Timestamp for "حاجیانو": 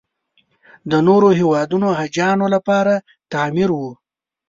1.99-2.45